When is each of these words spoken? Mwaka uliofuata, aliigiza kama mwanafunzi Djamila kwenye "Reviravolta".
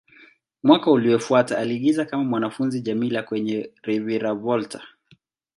Mwaka 0.63 0.91
uliofuata, 0.91 1.57
aliigiza 1.57 2.05
kama 2.05 2.23
mwanafunzi 2.23 2.81
Djamila 2.81 3.23
kwenye 3.23 3.71
"Reviravolta". 3.83 4.81